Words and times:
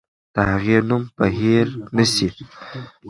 د 0.33 0.35
هغې 0.51 0.77
نوم 0.89 1.03
به 1.17 1.25
هېر 1.39 1.67
نه 1.95 2.05
سي. 2.13 2.27